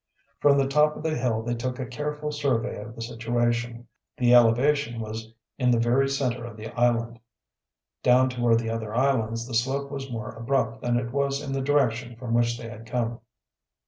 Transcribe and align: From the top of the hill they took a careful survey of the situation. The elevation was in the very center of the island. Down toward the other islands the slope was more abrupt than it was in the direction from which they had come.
From 0.39 0.57
the 0.57 0.67
top 0.67 0.95
of 0.97 1.03
the 1.03 1.15
hill 1.15 1.43
they 1.43 1.53
took 1.53 1.77
a 1.77 1.85
careful 1.85 2.31
survey 2.31 2.81
of 2.81 2.95
the 2.95 3.03
situation. 3.03 3.87
The 4.17 4.33
elevation 4.33 4.99
was 4.99 5.31
in 5.59 5.69
the 5.69 5.77
very 5.77 6.09
center 6.09 6.43
of 6.43 6.57
the 6.57 6.69
island. 6.73 7.19
Down 8.01 8.27
toward 8.27 8.57
the 8.61 8.69
other 8.71 8.95
islands 8.95 9.45
the 9.47 9.53
slope 9.53 9.91
was 9.91 10.11
more 10.11 10.29
abrupt 10.31 10.81
than 10.81 10.97
it 10.97 11.11
was 11.11 11.39
in 11.39 11.53
the 11.53 11.61
direction 11.61 12.15
from 12.15 12.33
which 12.33 12.57
they 12.57 12.67
had 12.67 12.87
come. 12.87 13.19